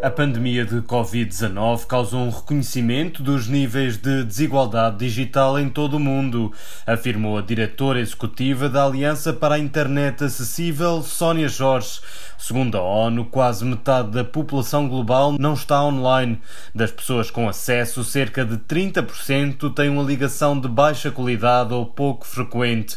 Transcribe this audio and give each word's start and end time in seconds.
A 0.00 0.10
pandemia 0.10 0.64
de 0.64 0.76
Covid-19 0.76 1.84
causou 1.86 2.20
um 2.20 2.30
reconhecimento 2.30 3.20
dos 3.20 3.48
níveis 3.48 3.96
de 3.96 4.22
desigualdade 4.22 4.98
digital 4.98 5.58
em 5.58 5.68
todo 5.68 5.94
o 5.94 6.00
mundo, 6.00 6.52
afirmou 6.86 7.36
a 7.36 7.42
diretora 7.42 7.98
executiva 7.98 8.68
da 8.68 8.84
Aliança 8.84 9.32
para 9.32 9.56
a 9.56 9.58
Internet 9.58 10.22
Acessível, 10.22 11.02
Sónia 11.02 11.48
Jorge. 11.48 12.00
Segundo 12.38 12.78
a 12.78 12.80
ONU, 12.80 13.24
quase 13.24 13.64
metade 13.64 14.12
da 14.12 14.22
população 14.22 14.88
global 14.88 15.32
não 15.32 15.54
está 15.54 15.82
online. 15.82 16.40
Das 16.72 16.92
pessoas 16.92 17.28
com 17.28 17.48
acesso, 17.48 18.04
cerca 18.04 18.44
de 18.44 18.56
30% 18.56 19.74
têm 19.74 19.88
uma 19.88 20.04
ligação 20.04 20.58
de 20.60 20.68
baixa 20.68 21.10
qualidade 21.10 21.74
ou 21.74 21.84
pouco 21.84 22.24
frequente. 22.24 22.96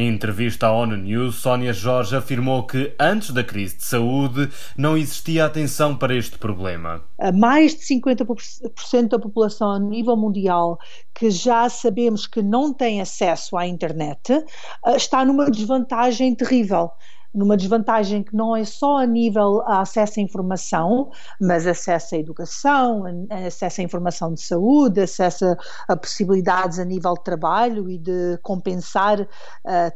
Em 0.00 0.08
entrevista 0.08 0.68
à 0.68 0.72
ONU 0.72 0.96
News, 0.96 1.34
Sónia 1.34 1.74
Jorge 1.74 2.16
afirmou 2.16 2.66
que 2.66 2.94
antes 2.98 3.32
da 3.32 3.44
crise 3.44 3.76
de 3.76 3.84
saúde 3.84 4.48
não 4.74 4.96
existia 4.96 5.44
atenção 5.44 5.94
para 5.94 6.16
este 6.16 6.38
problema. 6.38 7.02
Mais 7.34 7.74
de 7.74 7.80
50% 7.82 9.08
da 9.08 9.18
população 9.18 9.70
a 9.72 9.78
nível 9.78 10.16
mundial 10.16 10.78
que 11.14 11.30
já 11.30 11.68
sabemos 11.68 12.26
que 12.26 12.40
não 12.40 12.72
tem 12.72 13.02
acesso 13.02 13.58
à 13.58 13.66
internet 13.66 14.32
eh, 14.32 14.96
está 14.96 15.22
numa 15.22 15.50
desvantagem 15.50 16.34
terrível 16.34 16.90
numa 17.34 17.56
desvantagem 17.56 18.22
que 18.22 18.34
não 18.34 18.56
é 18.56 18.64
só 18.64 18.98
a 18.98 19.06
nível 19.06 19.62
a 19.62 19.80
acesso 19.80 20.20
à 20.20 20.22
informação, 20.22 21.10
mas 21.40 21.66
acesso 21.66 22.14
à 22.14 22.18
educação, 22.18 23.04
acesso 23.46 23.80
à 23.80 23.84
informação 23.84 24.34
de 24.34 24.42
saúde, 24.42 25.00
acesso 25.00 25.56
a 25.88 25.96
possibilidades 25.96 26.78
a 26.78 26.84
nível 26.84 27.14
de 27.14 27.24
trabalho 27.24 27.88
e 27.88 27.98
de 27.98 28.38
compensar 28.42 29.20
uh, 29.20 29.26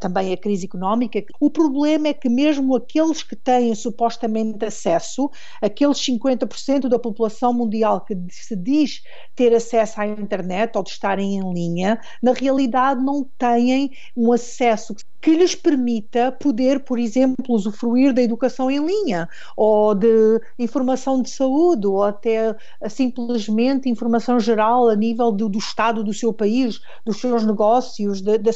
também 0.00 0.32
a 0.32 0.36
crise 0.36 0.66
económica. 0.66 1.22
O 1.40 1.50
problema 1.50 2.08
é 2.08 2.14
que 2.14 2.28
mesmo 2.28 2.76
aqueles 2.76 3.22
que 3.22 3.36
têm 3.36 3.74
supostamente 3.74 4.64
acesso, 4.64 5.30
aqueles 5.60 5.98
50% 5.98 6.88
da 6.88 6.98
população 6.98 7.52
mundial 7.52 8.00
que 8.00 8.16
se 8.30 8.56
diz 8.56 9.02
ter 9.34 9.54
acesso 9.54 10.00
à 10.00 10.06
internet 10.06 10.76
ou 10.76 10.82
de 10.82 10.90
estarem 10.90 11.36
em 11.36 11.52
linha, 11.52 12.00
na 12.22 12.32
realidade 12.32 13.02
não 13.02 13.24
têm 13.38 13.90
um 14.16 14.32
acesso 14.32 14.94
que 15.24 15.34
lhes 15.34 15.54
permita 15.54 16.30
poder, 16.30 16.80
por 16.80 16.98
exemplo, 16.98 17.46
usufruir 17.48 18.12
da 18.12 18.20
educação 18.20 18.70
em 18.70 18.84
linha 18.84 19.26
ou 19.56 19.94
de 19.94 20.38
informação 20.58 21.22
de 21.22 21.30
saúde 21.30 21.86
ou 21.86 22.02
até 22.02 22.54
simplesmente 22.90 23.88
informação 23.88 24.38
geral 24.38 24.86
a 24.86 24.94
nível 24.94 25.32
do, 25.32 25.48
do 25.48 25.58
estado 25.58 26.04
do 26.04 26.12
seu 26.12 26.30
país, 26.30 26.78
dos 27.06 27.22
seus 27.22 27.42
negócios, 27.42 28.20
de, 28.20 28.36
de, 28.36 28.50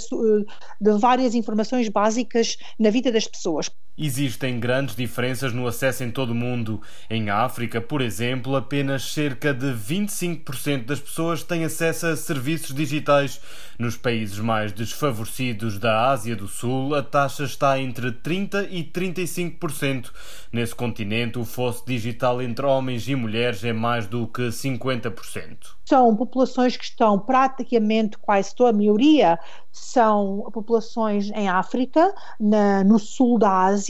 de 0.78 0.92
várias 0.98 1.34
informações 1.34 1.88
básicas 1.88 2.58
na 2.78 2.90
vida 2.90 3.10
das 3.10 3.26
pessoas. 3.26 3.70
Existem 4.00 4.60
grandes 4.60 4.94
diferenças 4.94 5.52
no 5.52 5.66
acesso 5.66 6.04
em 6.04 6.10
todo 6.12 6.30
o 6.30 6.34
mundo. 6.34 6.80
Em 7.10 7.30
África, 7.30 7.80
por 7.80 8.00
exemplo, 8.00 8.54
apenas 8.54 9.12
cerca 9.12 9.52
de 9.52 9.72
25% 9.72 10.84
das 10.84 11.00
pessoas 11.00 11.42
têm 11.42 11.64
acesso 11.64 12.06
a 12.06 12.14
serviços 12.14 12.72
digitais. 12.72 13.40
Nos 13.76 13.96
países 13.96 14.38
mais 14.38 14.72
desfavorecidos 14.72 15.80
da 15.80 16.10
Ásia 16.10 16.36
do 16.36 16.46
Sul, 16.46 16.94
a 16.94 17.02
taxa 17.02 17.42
está 17.42 17.76
entre 17.80 18.12
30% 18.12 18.68
e 18.70 18.84
35%. 18.84 20.12
Nesse 20.52 20.76
continente, 20.76 21.36
o 21.36 21.44
fosso 21.44 21.84
digital 21.84 22.40
entre 22.40 22.64
homens 22.64 23.08
e 23.08 23.16
mulheres 23.16 23.64
é 23.64 23.72
mais 23.72 24.06
do 24.06 24.28
que 24.28 24.42
50% 24.42 25.78
são 25.88 26.14
populações 26.14 26.76
que 26.76 26.84
estão 26.84 27.18
praticamente 27.18 28.18
quase 28.18 28.54
toda 28.54 28.68
a 28.68 28.72
maioria 28.74 29.38
são 29.72 30.48
populações 30.52 31.30
em 31.30 31.48
África, 31.48 32.14
na, 32.38 32.82
no 32.84 32.98
sul 32.98 33.38
da 33.38 33.66
Ásia, 33.66 33.87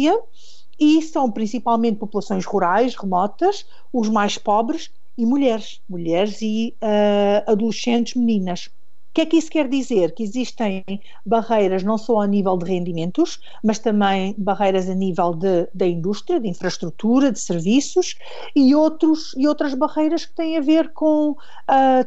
e 0.78 1.02
são 1.02 1.30
principalmente 1.30 1.98
populações 1.98 2.44
rurais, 2.44 2.94
remotas, 2.94 3.66
os 3.92 4.08
mais 4.08 4.38
pobres 4.38 4.90
e 5.16 5.26
mulheres, 5.26 5.80
mulheres 5.88 6.40
e 6.40 6.76
uh, 6.82 7.50
adolescentes 7.50 8.14
meninas 8.14 8.70
que 9.18 9.22
é 9.22 9.26
que 9.26 9.36
isso 9.36 9.50
quer 9.50 9.68
dizer? 9.68 10.14
Que 10.14 10.22
existem 10.22 10.84
barreiras 11.26 11.82
não 11.82 11.98
só 11.98 12.20
a 12.20 12.26
nível 12.26 12.56
de 12.56 12.70
rendimentos, 12.70 13.40
mas 13.64 13.80
também 13.80 14.32
barreiras 14.38 14.88
a 14.88 14.94
nível 14.94 15.34
de, 15.34 15.68
da 15.74 15.88
indústria, 15.88 16.38
de 16.38 16.46
infraestrutura, 16.46 17.32
de 17.32 17.40
serviços 17.40 18.14
e, 18.54 18.76
outros, 18.76 19.34
e 19.36 19.48
outras 19.48 19.74
barreiras 19.74 20.24
que 20.24 20.36
têm 20.36 20.56
a 20.56 20.60
ver 20.60 20.92
com 20.92 21.30
uh, 21.32 21.36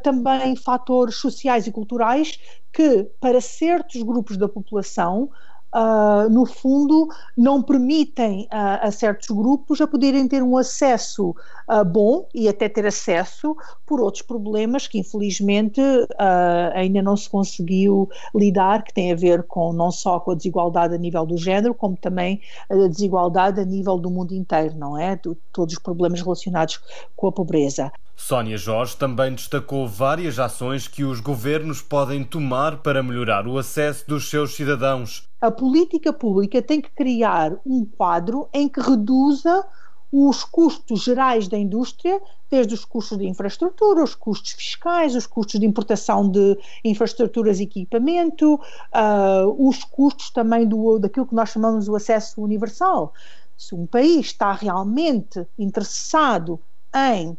também 0.02 0.56
fatores 0.56 1.16
sociais 1.16 1.68
e 1.68 1.72
culturais 1.73 2.40
que, 2.72 3.03
para 3.19 3.41
certos 3.41 4.02
grupos 4.03 4.38
da 4.38 4.47
população, 4.47 5.29
uh, 5.74 6.30
no 6.30 6.46
fundo, 6.46 7.08
não 7.38 7.62
permitem 7.62 8.44
uh, 8.44 8.88
a 8.88 8.92
certos 8.92 9.30
grupos 9.30 9.82
a 9.82 9.88
poderem 9.88 10.28
ter 10.28 10.44
um 10.44 10.58
acesso 10.58 11.36
uh, 11.70 11.86
bom 11.86 12.28
e 12.34 12.48
até 12.48 12.68
ter 12.70 12.86
acesso 12.86 13.56
por 13.86 14.00
outros 14.00 14.22
problemas 14.22 14.88
que, 14.88 15.00
infelizmente, 15.00 15.82
ainda 16.74 17.02
não 17.02 17.18
se 17.18 17.30
conseguiu 17.30 18.09
lidar, 18.34 18.84
que 18.84 18.94
tem 18.94 19.12
a 19.12 19.16
ver 19.16 19.44
com 19.44 19.74
não 19.74 19.92
só 19.92 20.20
com 20.20 20.32
a 20.32 20.36
desigualdade 20.36 20.96
a 20.96 20.98
nível 20.98 21.26
do 21.26 21.38
género, 21.38 21.74
como 21.74 21.98
também 21.98 22.42
a 22.70 22.88
desigualdade 22.88 23.59
a 23.59 23.66
nível 23.66 23.98
do 23.98 24.09
mundo 24.09 24.34
inteiro, 24.34 24.76
não 24.78 24.98
é? 24.98 25.16
De, 25.16 25.36
todos 25.52 25.74
os 25.74 25.80
problemas 25.80 26.22
relacionados 26.22 26.80
com 27.16 27.28
a 27.28 27.32
pobreza. 27.32 27.92
Sónia 28.16 28.57
Jorge 28.57 28.95
também 28.95 29.33
destacou 29.33 29.88
várias 29.88 30.39
ações 30.39 30.88
que 30.88 31.03
os 31.03 31.19
governos 31.19 31.81
podem 31.81 32.23
tomar 32.23 32.77
para 32.77 33.03
melhorar 33.03 33.47
o 33.47 33.57
acesso 33.57 34.07
dos 34.07 34.29
seus 34.29 34.55
cidadãos. 34.55 35.27
A 35.41 35.49
política 35.49 36.13
pública 36.13 36.61
tem 36.61 36.79
que 36.79 36.91
criar 36.91 37.53
um 37.66 37.83
quadro 37.83 38.47
em 38.53 38.69
que 38.69 38.79
reduza 38.79 39.66
os 40.11 40.44
custos 40.44 41.03
gerais 41.03 41.47
da 41.47 41.57
indústria, 41.57 42.22
desde 42.49 42.73
os 42.73 42.83
custos 42.83 43.17
de 43.17 43.25
infraestrutura, 43.25 44.03
os 44.03 44.13
custos 44.13 44.51
fiscais, 44.51 45.16
os 45.16 45.25
custos 45.25 45.59
de 45.59 45.66
importação 45.66 46.29
de 46.29 46.59
infraestruturas 46.83 47.59
e 47.59 47.63
equipamento, 47.63 48.55
uh, 48.55 49.67
os 49.67 49.85
custos 49.85 50.29
também 50.29 50.67
do, 50.67 50.99
daquilo 50.99 51.25
que 51.25 51.35
nós 51.35 51.49
chamamos 51.49 51.88
o 51.88 51.95
acesso 51.95 52.41
universal. 52.41 53.13
Se 53.57 53.73
um 53.73 53.85
país 53.85 54.28
está 54.28 54.51
realmente 54.51 55.47
interessado 55.57 56.59
em 56.93 57.38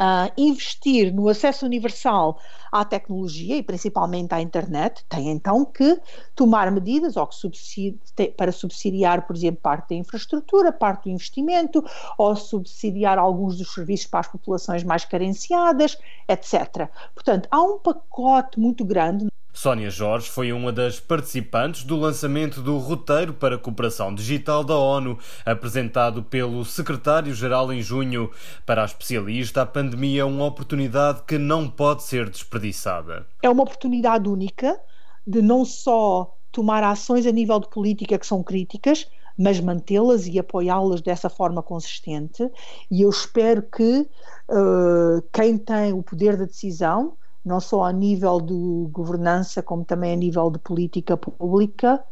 uh, 0.00 0.32
investir 0.36 1.12
no 1.12 1.28
acesso 1.28 1.64
universal 1.64 2.38
à 2.70 2.84
tecnologia 2.84 3.56
e 3.56 3.62
principalmente 3.62 4.34
à 4.34 4.40
internet, 4.40 5.04
tem 5.08 5.30
então 5.30 5.64
que 5.64 6.00
tomar 6.34 6.70
medidas 6.70 7.16
ou 7.16 7.30
subsidi 7.30 7.98
para 8.36 8.52
subsidiar, 8.52 9.26
por 9.26 9.34
exemplo, 9.34 9.60
parte 9.60 9.90
da 9.90 9.94
infraestrutura, 9.96 10.72
parte 10.72 11.04
do 11.04 11.10
investimento, 11.10 11.84
ou 12.18 12.36
subsidiar 12.36 13.18
alguns 13.18 13.56
dos 13.56 13.72
serviços 13.72 14.06
para 14.06 14.20
as 14.20 14.28
populações 14.28 14.84
mais 14.84 15.04
carenciadas, 15.04 15.98
etc. 16.28 16.88
Portanto, 17.14 17.48
há 17.50 17.62
um 17.62 17.78
pacote 17.78 18.58
muito 18.58 18.84
grande. 18.84 19.26
Sónia 19.56 19.88
Jorge 19.88 20.28
foi 20.28 20.52
uma 20.52 20.70
das 20.70 21.00
participantes 21.00 21.82
do 21.82 21.96
lançamento 21.96 22.60
do 22.60 22.76
Roteiro 22.76 23.32
para 23.32 23.54
a 23.54 23.58
Cooperação 23.58 24.14
Digital 24.14 24.62
da 24.62 24.76
ONU, 24.76 25.18
apresentado 25.46 26.22
pelo 26.22 26.62
secretário-geral 26.62 27.72
em 27.72 27.80
junho. 27.80 28.30
Para 28.66 28.82
a 28.82 28.84
especialista, 28.84 29.62
a 29.62 29.66
pandemia 29.66 30.20
é 30.20 30.24
uma 30.26 30.44
oportunidade 30.44 31.22
que 31.26 31.38
não 31.38 31.70
pode 31.70 32.02
ser 32.02 32.28
desperdiçada. 32.28 33.26
É 33.42 33.48
uma 33.48 33.62
oportunidade 33.62 34.28
única 34.28 34.78
de 35.26 35.40
não 35.40 35.64
só 35.64 36.36
tomar 36.52 36.84
ações 36.84 37.24
a 37.24 37.32
nível 37.32 37.58
de 37.58 37.70
política 37.70 38.18
que 38.18 38.26
são 38.26 38.42
críticas, 38.42 39.08
mas 39.38 39.58
mantê-las 39.58 40.26
e 40.26 40.38
apoiá-las 40.38 41.00
dessa 41.00 41.30
forma 41.30 41.62
consistente. 41.62 42.46
E 42.90 43.00
eu 43.00 43.08
espero 43.08 43.62
que 43.62 44.06
uh, 44.50 45.22
quem 45.32 45.56
tem 45.56 45.94
o 45.94 46.02
poder 46.02 46.36
da 46.36 46.44
decisão 46.44 47.16
não 47.46 47.60
só 47.60 47.84
a 47.84 47.92
nível 47.92 48.40
de 48.40 48.90
governança, 48.90 49.62
como 49.62 49.84
também 49.84 50.12
a 50.12 50.16
nível 50.16 50.50
de 50.50 50.58
política 50.58 51.16
pública, 51.16 52.02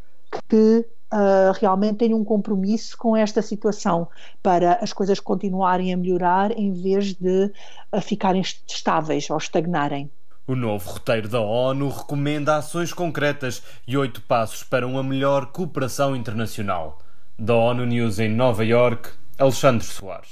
que 0.49 0.87
uh, 1.13 1.53
realmente 1.61 1.99
tenham 1.99 2.21
um 2.21 2.25
compromisso 2.25 2.97
com 2.97 3.17
esta 3.17 3.43
situação 3.43 4.09
para 4.41 4.75
as 4.75 4.93
coisas 4.93 5.19
continuarem 5.19 5.93
a 5.93 5.97
melhorar 5.97 6.57
em 6.57 6.73
vez 6.73 7.15
de 7.15 7.51
uh, 7.93 8.01
ficarem 8.01 8.41
estáveis 8.41 9.29
ou 9.29 9.37
estagnarem. 9.37 10.09
O 10.47 10.55
novo 10.55 10.91
roteiro 10.91 11.29
da 11.29 11.41
ONU 11.41 11.89
recomenda 11.89 12.57
ações 12.57 12.93
concretas 12.93 13.63
e 13.89 13.97
oito 13.97 14.21
passos 14.21 14.63
para 14.63 14.87
uma 14.87 15.03
melhor 15.03 15.47
cooperação 15.47 16.15
internacional. 16.15 16.99
Da 17.37 17.55
ONU 17.55 17.85
News 17.87 18.21
em 18.21 18.29
Nova 18.29 18.65
York, 18.65 19.09
Alexandre 19.37 19.85
Soares. 19.85 20.31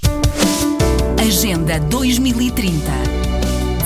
Agenda 1.19 1.81
2030 1.81 3.12